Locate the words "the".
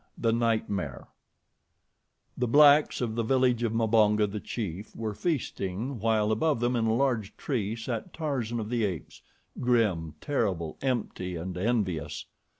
0.33-0.33, 2.35-2.47, 3.13-3.21, 4.31-4.39, 8.71-8.83